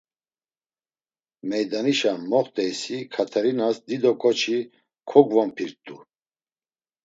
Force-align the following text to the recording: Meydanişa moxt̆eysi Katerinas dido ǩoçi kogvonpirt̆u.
Meydanişa 1.49 2.13
moxt̆eysi 2.29 2.97
Katerinas 3.13 3.77
dido 3.87 4.11
ǩoçi 4.21 4.59
kogvonpirt̆u. 5.09 5.97